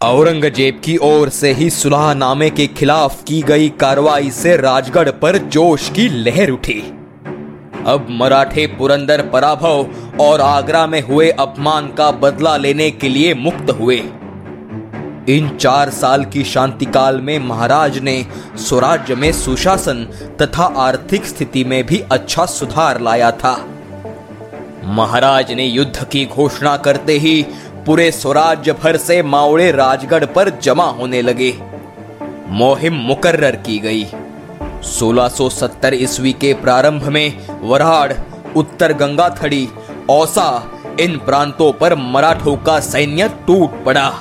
[0.00, 5.88] औरंगज़ेब की ओर से ही सुलहनामे के खिलाफ की गई कार्रवाई से राजगढ़ पर जोश
[5.90, 6.80] की लहर उठी।
[7.86, 9.86] अब मराठे पुरंदर पराभव
[10.20, 13.96] और आगरा में हुए अपमान का बदला लेने के लिए मुक्त हुए।
[15.28, 18.24] इन चार साल की शांति काल में महाराज ने
[18.58, 20.04] स्वराज्य में सुशासन
[20.42, 23.56] तथा आर्थिक स्थिति में भी अच्छा सुधार लाया था।
[24.88, 27.44] महाराज ने युद्ध की घोषणा करते ही
[27.86, 31.54] पूरे स्वराज्य भर से मावड़े राजगढ़ पर जमा होने लगे।
[32.48, 34.04] मुहिम मुकर्र की गई।
[34.82, 38.12] 1670 ईस्वी के प्रारंभ में वराड़,
[38.56, 39.68] उत्तर गंगा थड़ी
[40.10, 44.12] औसा, इन प्रांतों पर मराठों का सैन्य टूट पड़ा।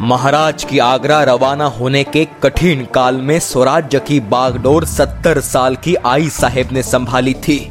[0.00, 5.94] महाराज की आगरा रवाना होने के कठिन काल में स्वराज्य की बागडोर सत्तर साल की
[5.94, 7.70] आई साहेब ने संभाली थी।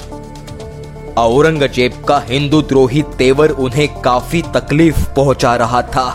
[1.18, 6.06] औरंगज़ेब का हिंदू द्रोही तेवर उन्हें काफ़ी तकलीफ़ पहुँचा रहा था।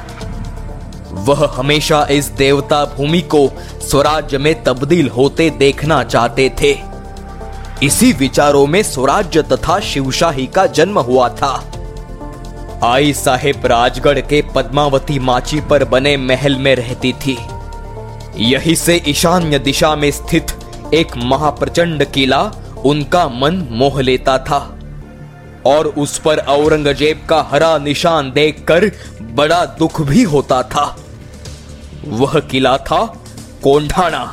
[1.13, 3.49] वह हमेशा इस देवता भूमि को
[3.81, 6.77] स्वराज्य में तब्दील होते देखना चाहते थे।
[7.83, 11.53] इसी विचारों में स्वराज्य तथा शिवशाही का जन्म हुआ था।
[12.85, 17.39] आई साहेब राजगढ़ के पद्मावती माची पर बने महल में रहती थी।
[18.37, 20.53] यही से ईशान्य दिशा में स्थित
[20.95, 22.41] एक महाप्रचंड किला
[22.85, 24.61] उनका मन मोह लेता था।
[25.67, 28.91] और उस पर औरंगज़ेब का हरा निशान देखकर
[29.23, 30.85] बड़ा दुख भी होता था।
[32.07, 33.05] वह किला था
[33.63, 34.33] कोंढाना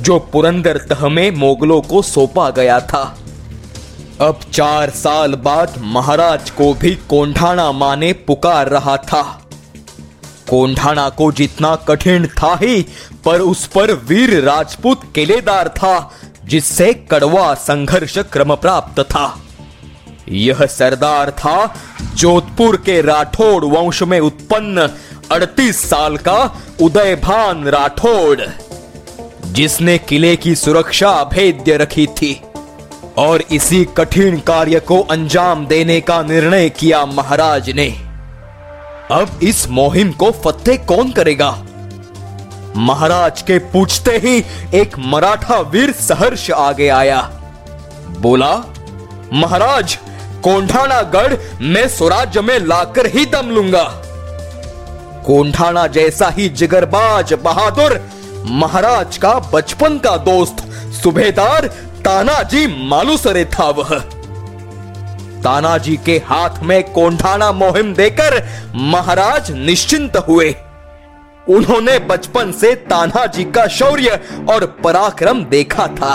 [0.00, 3.02] जो पुरंदर तह में मोगलों को सौंपा गया था।
[4.20, 9.22] अब चार साल बाद महाराज को भी कोंढाना माने पुकार रहा था।
[10.50, 12.82] कोंढाना को जितना कठिन था ही,
[13.24, 16.10] पर उस पर वीर राजपूत किलेदार था,
[16.44, 19.26] जिससे कड़वा संघर्ष क्रम प्राप्त था।
[20.28, 21.74] यह सरदार था
[22.14, 24.88] जोधपुर के राठौड़ वंश में उत्पन्न
[25.32, 26.38] 38 साल का
[26.80, 28.40] उदयभान राठौड़,
[29.46, 32.40] जिसने किले की सुरक्षा अभेद्य रखी थी
[33.18, 37.88] और इसी कठिन कार्य को अंजाम देने का निर्णय किया महाराज ने।
[39.10, 41.50] अब इस मुहिम को फतेह कौन करेगा?
[42.76, 44.44] महाराज के पूछते ही
[44.74, 47.20] एक मराठा वीर सहर्ष आगे आया।
[48.18, 48.54] बोला,
[49.32, 49.98] महाराज
[50.44, 53.84] कोंढाना गढ़ मैं स्वराज्य में लाकर ही दम लूँगा।
[55.26, 58.00] कोंढाना जैसा ही जिगरबाज बहादुर,
[58.46, 60.64] महाराज का बचपन का दोस्त,
[61.02, 61.66] सुबेदार
[62.04, 63.98] तानाजी मालूसरे था वह।
[65.42, 68.42] तानाजी के हाथ में कोंढाना मुहिम देकर
[68.74, 70.54] महाराज निश्चिंत हुए।
[71.48, 74.20] उन्होंने बचपन से तानाजी का शौर्य
[74.50, 76.14] और पराक्रम देखा था।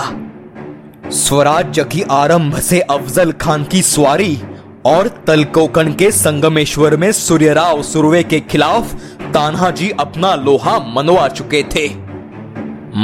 [1.12, 4.40] स्वराज्य की आरंभ से अफजल खान की स्वारी
[4.86, 8.92] और तलकोकण के संगमेश्वर में सूर्यराव सुरवे के खिलाफ
[9.34, 11.88] तान्हाजी अपना लोहा मनवा चुके थे।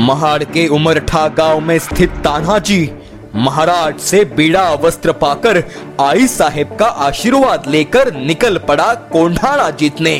[0.04, 2.90] महाड़ के उमरठा गाँव में स्थित तान्हाजी
[3.34, 5.62] महाराज से बीड़ा वस्त्र पाकर
[6.00, 10.18] आई साहेब का आशीर्वाद लेकर निकल पड़ा कोंढाना जीतने।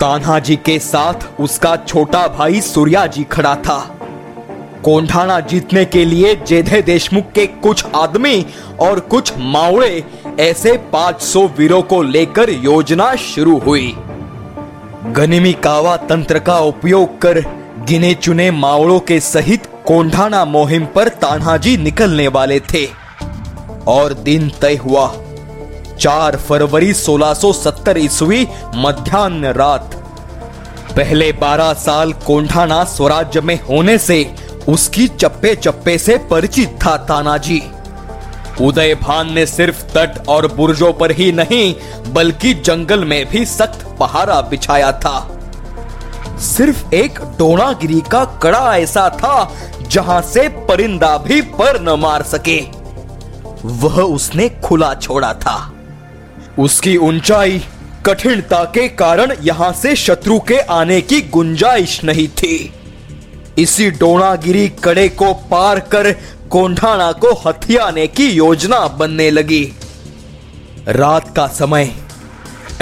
[0.00, 3.99] तान्हाजी के साथ उसका छोटा भाई सूर्या जी खड़ा था।
[4.84, 8.46] कोंढाना जीतने के लिए जेधे देशमुख के कुछ आदमी
[8.80, 10.04] और कुछ मावड़े,
[10.40, 13.94] ऐसे 500 वीरों को लेकर योजना शुरू हुई।
[15.06, 17.40] गनिमी कावा तंत्र का उपयोग कर
[17.88, 22.86] गिने चुने मावड़ों के सहित कोंढाना मुहिम पर तान्हाजी निकलने वाले थे।
[23.86, 25.06] और दिन तय हुआ।
[25.98, 29.94] 4 फरवरी 1670 ईस्वी मध्यान्ह रात।
[30.96, 34.34] पहले 12 साल कोंढाना स्वराज्य में होने से
[34.70, 37.62] उसकी चप्पे चप्पे से परिचित था तानाजी।
[38.60, 41.74] उदय भान ने सिर्फ़ तट और बुर्जों पर ही नहीं,
[42.12, 45.38] बल्कि जंगल में भी सख्त पहारा बिछाया था।
[46.38, 49.52] सिर्फ़ एक डोनागिरी का कड़ा ऐसा था,
[49.88, 52.60] जहाँ से परिंदा भी पर न मार सके।
[53.64, 55.72] वह उसने खुला छोड़ा था।
[56.58, 57.62] उसकी ऊंचाई,
[58.06, 62.74] कठिनता के कारण यहाँ से शत्रु के आने की गुंजाइश नहीं थी।
[63.58, 66.12] इसी डोनागिरी कड़े को पार कर
[66.50, 69.72] कोंढाना को हथियाने की योजना बनने लगी।
[70.88, 71.90] रात का समय।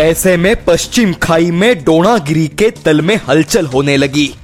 [0.01, 4.35] ऐसे में पश्चिम खाई में डोनागिरी के तल में हलचल होने लगी।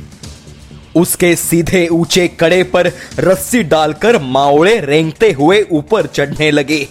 [0.97, 6.89] उसके सीधे ऊँचे कड़े पर रस्सी डालकर मावड़े रेंगते हुए ऊपर चढ़ने लगे।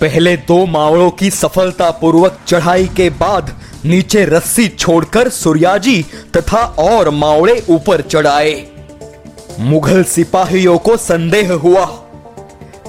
[0.00, 6.06] पहले दो मावड़ों की सफलतापूर्वक चढ़ाई के बाद नीचे रस्सी छोड़कर सूर्याजी
[6.36, 8.66] तथा और मावड़े ऊपर चढ़ाए।
[9.60, 11.84] मुगल सिपाहियों को संदेह हुआ।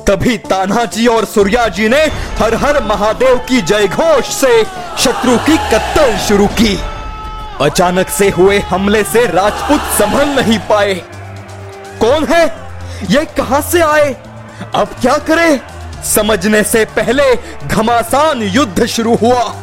[0.07, 2.01] तभी तान्हा जी और सूर्या जी ने
[2.39, 4.63] हर हर महादेव की जय घोष से
[4.99, 6.79] शत्रु की कत्तल शुरू की।
[7.61, 10.93] अचानक से हुए हमले से राजपूत संभल नहीं पाए।
[12.01, 12.45] कौन है?
[13.09, 14.15] ये कहाँ से आए?
[14.75, 15.59] अब क्या करें?
[16.03, 17.35] समझने से पहले
[17.67, 19.55] घमासान युद्ध शुरू हुआ।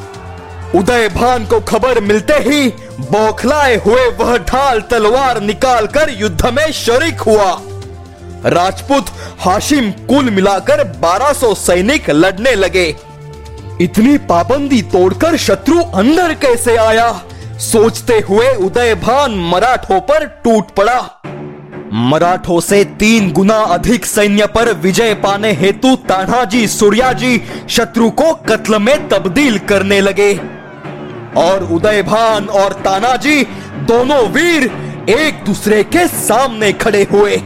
[0.75, 2.69] उदय भान को खबर मिलते ही
[3.00, 7.61] बौखलाए हुए वह ढाल तलवार निकालकर युद्ध में शरीक हुआ।
[8.46, 9.06] राजपूत
[9.40, 12.96] हाशिम कुल मिलाकर 1200 सैनिक लड़ने लगे।
[13.81, 17.22] इतनी पाबंदी तोड़कर शत्रु अंदर कैसे आया?
[17.58, 21.20] सोचते हुए उदय भान मराठों पर टूट पड़ा।
[21.93, 28.78] मराठों से तीन गुना अधिक सैन्य पर विजय पाने हेतु तानाजी सूर्याजी शत्रु को कत्ल
[28.78, 30.60] में तब्दील करने लगे।
[31.38, 33.43] और उदय भान और तानाजी
[33.88, 34.65] दोनों वीर
[35.11, 37.37] एक दूसरे के सामने खड़े हुए।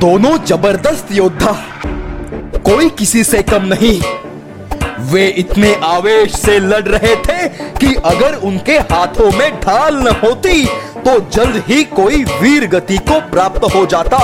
[0.00, 1.52] दोनों ज़बरदस्त योद्धा।
[2.64, 4.00] कोई किसी से कम नहीं।
[5.12, 10.64] वे इतने आवेश से लड़ रहे थे कि अगर उनके हाथों में ढाल न होती
[10.98, 14.18] तो जल्द ही कोई वीर गति को प्राप्त हो जाता।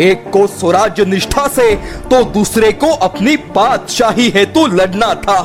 [0.00, 1.74] एक को स्वराज्य निष्ठा से
[2.10, 5.40] तो दूसरे को अपनी बादशाही हेतु लड़ना था।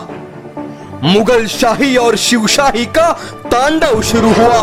[1.05, 3.11] मुगल शाही और शिवशाही का
[3.45, 4.59] तांडव शुरू हुआ।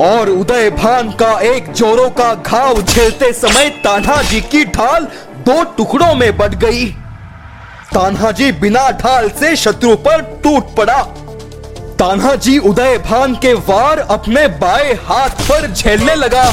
[0.00, 5.06] और उदय भान का एक जोरों का घाव झेलते समय तान्हा जी की ढाल
[5.46, 6.86] दो टुकड़ों में बट गई।
[7.94, 11.02] तान्हा जी बिना ढाल से शत्रु पर टूट पड़ा।
[11.98, 16.44] तान्हा जी उदय भान के वार अपने बाएँ हाथ पर झेलने लगा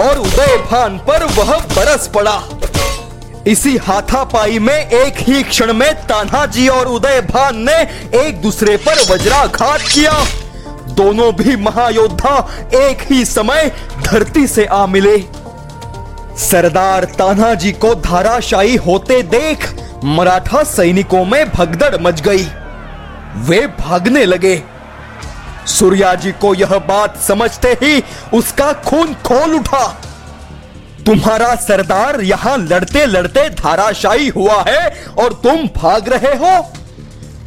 [0.00, 2.40] और उदय भान पर वह बरस पड़ा।
[3.50, 7.76] इसी हाथापाई में एक ही क्षण में तान्हा जी और उदय भान ने
[8.18, 10.12] एक दूसरे पर वज्राघात किया।
[10.88, 12.36] दोनों भी महायोद्धा
[12.74, 13.70] एक ही समय
[14.04, 15.18] धरती से आ मिले।
[16.38, 19.68] सरदार तान्हा जी को धाराशाही होते देख
[20.04, 22.46] मराठा सैनिकों में भगदड़ मच गई।
[23.36, 24.62] वे भागने लगे।
[25.66, 28.02] सूर्या जी को यह बात समझते ही
[28.34, 30.00] उसका खून खोल उठा।
[31.06, 36.72] तुम्हारा सरदार यहाँ लड़ते लड़ते धाराशाही हुआ है और तुम भाग रहे हो।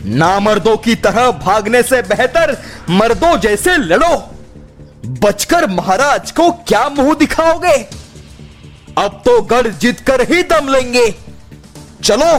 [0.05, 2.57] नामर्दों की तरह भागने से बेहतर
[2.89, 4.15] मर्दों जैसे लड़ो।
[5.23, 7.75] बचकर महाराज को क्या मुँह दिखाओगे?
[8.97, 11.09] अब तो गढ़ जीत कर ही दम लेंगे।
[12.03, 12.33] चलो।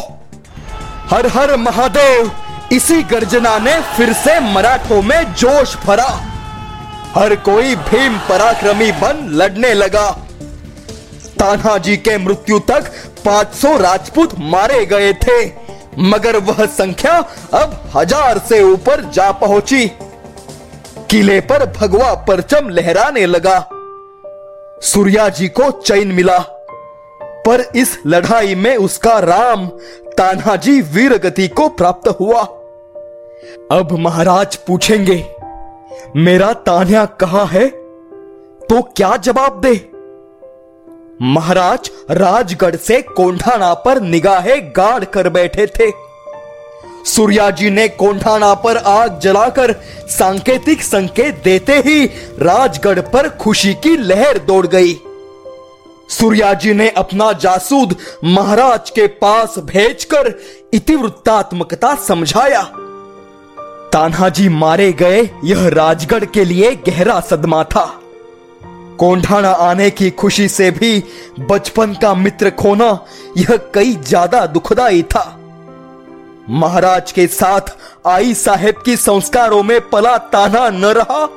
[1.11, 2.31] हर हर महादेव,
[2.73, 6.11] इसी गर्जना ने फिर से मराठों में जोश भरा।
[7.15, 10.07] हर कोई भीम पराक्रमी बन लड़ने लगा।
[11.39, 12.91] तान्हा जी के मृत्यु तक
[13.27, 15.45] 500 राजपूत मारे गए थे,
[16.01, 17.13] मगर वह संख्या
[17.55, 19.87] अब हज़ार से ऊपर जा पहुँची।
[21.11, 23.59] किले पर भगवा परचम लहराने लगा।
[24.85, 26.39] सूर्या जी को चैन मिला,
[27.47, 29.67] पर इस लड़ाई में उसका राम
[30.19, 32.43] तान्हाजी वीर गति को प्राप्त हुआ।
[33.73, 35.25] अब महाराज पूछेंगे,
[36.17, 37.67] मेरा तान्या कहा है?
[37.69, 39.75] तो क्या जवाब दे?
[41.23, 45.91] महाराज, राजगढ़ से कोंढाना पर निगाहें गाड़ कर बैठे थे।
[47.07, 49.73] सूर्या जी ने कोंढाना पर आग जलाकर
[50.09, 52.05] सांकेतिक संकेत देते ही
[52.39, 55.01] राजगढ़ पर खुशी की लहर दौड़ गई।
[56.11, 60.35] सूर्या जी ने अपना जासूद महाराज के पास भेजकर
[60.75, 62.63] इतिवृत्तात्मकता समझाया।
[63.93, 68.01] तान्हा जी मारे गए यह राजगढ़ के लिए गहरा सदमा था।
[68.99, 71.03] कोंढाना आने की खुशी से भी
[71.41, 72.99] बचपन का मित्र खोना
[73.37, 75.25] यह कई ज़्यादा दुखदाई था।
[76.51, 77.75] महाराज के साथ
[78.07, 81.29] आई साहेब की संस्कारों में पला ताना न रहा।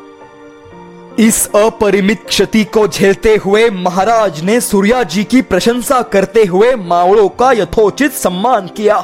[1.19, 7.27] इस अपरिमित क्षति को झेलते हुए महाराज ने सूर्या जी की प्रशंसा करते हुए मावड़ों
[7.29, 8.97] का यथोचित सम्मान किया।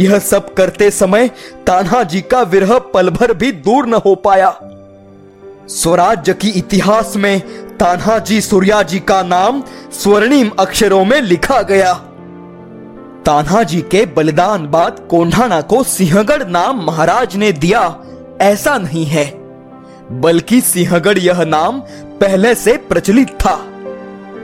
[0.00, 1.28] यह सब करते समय
[1.66, 4.48] तान्हा जी का विरह पलभर भी दूर न हो पाया।
[5.68, 7.40] स्वराज्य की इतिहास में
[7.76, 11.92] तान्हा जी का नाम स्वर्णिम अक्षरों में लिखा गया।
[13.24, 17.82] तान्हा जी के बलिदान बाद कोंढाना को सिंहगढ़ नाम महाराज ने दिया,
[18.40, 19.26] ऐसा नहीं है।
[20.12, 21.80] बल्कि सिंहगढ़ यह नाम
[22.20, 23.56] पहले से प्रचलित था।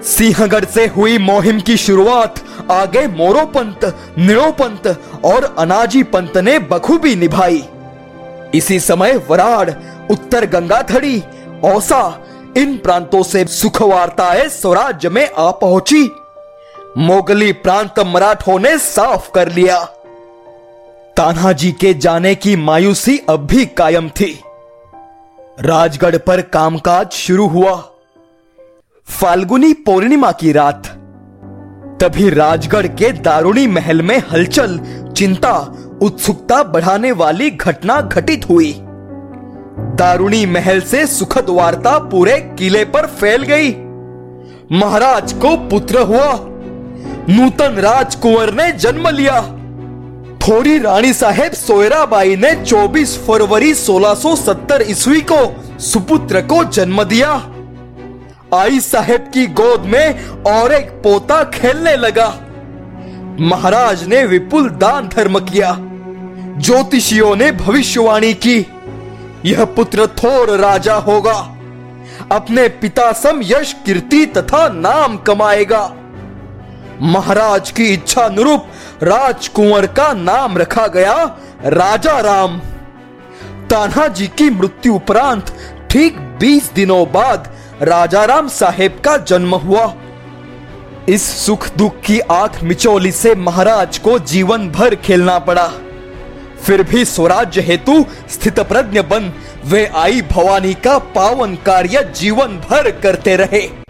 [0.03, 3.85] सिंहगढ़ से हुई मुहिम की शुरुआत आगे मोरो पंत
[4.19, 4.87] निड़ो पंत
[5.25, 7.65] और अनाजी पंत ने बखूबी निभाई।
[8.55, 9.71] इसी समय वराड़
[10.11, 11.23] उत्तर गंगाथड़ी
[11.65, 12.21] औसा,
[12.57, 16.11] इन प्रांतों से सुख वार्ताएँ स्वराज्य में आ पहुँची।
[16.99, 19.85] मोगली प्रांत मराठों ने साफ़ कर लिया।
[21.17, 24.41] तान्हाजी के जाने की मायूसी अब भी कायम थी।
[25.61, 27.75] राजगढ़ पर कामकाज शुरू हुआ।
[29.21, 30.87] फाल्गुनी पूर्णिमा की रात।
[32.03, 34.81] तभी राजगढ़ के दारुणी महल में हलचल,
[35.17, 38.84] चिंता, उत्सुकता बढ़ाने वाली घटना घटित हुई।
[39.79, 43.71] दारुणी महल से सुखद वार्ता पूरे किले पर फैल गई।
[44.79, 46.39] महाराज को पुत्र हुआ।
[47.29, 49.41] नूतन राजकुंवर ने जन्म लिया।
[50.49, 57.33] थोड़ी रानी साहेब सोयराबाई ने 24 फरवरी 1670 ईस्वी को सुपुत्र को जन्म दिया।
[58.55, 62.39] आई साहेब की गोद में और एक पोता खेलने लगा।
[63.41, 65.77] महाराज ने विपुल दान धर्म किया।
[66.59, 68.67] ज्योतिषियों ने भविष्यवाणी की।
[69.47, 71.35] यह पुत्र थोर राजा होगा।
[72.33, 75.97] अपने पिता सम यश कीर्ति तथा नाम कमाएगा।
[77.03, 78.67] महाराज की इच्छा अनुरूप
[79.03, 81.15] राजकुंवर का नाम रखा गया
[81.65, 82.59] राजा राम।
[83.71, 85.55] तान्हा जी की मृत्यु उपरांत
[85.91, 89.95] ठीक 20 दिनों बाद राजा राम साहेब का जन्म हुआ।
[91.09, 95.71] इस सुख दुख की आँख मिचोली से महाराज को जीवन भर खेलना पड़ा।
[96.67, 99.33] फिर भी स्वराज्य हेतु स्थित प्रज्ञ बन।
[99.65, 103.84] वे आई भवानी का पावन कार्य जीवन भर करते रहे।